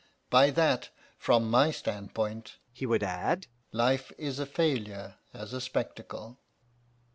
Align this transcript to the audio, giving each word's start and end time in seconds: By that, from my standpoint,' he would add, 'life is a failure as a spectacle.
By 0.31 0.49
that, 0.49 0.89
from 1.15 1.47
my 1.51 1.69
standpoint,' 1.69 2.55
he 2.73 2.87
would 2.87 3.03
add, 3.03 3.45
'life 3.71 4.11
is 4.17 4.39
a 4.39 4.47
failure 4.47 5.17
as 5.31 5.53
a 5.53 5.61
spectacle. 5.61 6.39